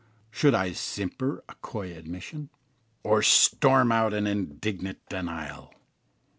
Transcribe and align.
Should 0.31 0.55
I 0.55 0.71
simper 0.71 1.43
a 1.47 1.53
coy 1.61 1.93
admission, 1.95 2.49
or 3.03 3.21
storm 3.21 3.91
out 3.91 4.15
an 4.15 4.25
indignant 4.25 4.97
denial? 5.09 5.75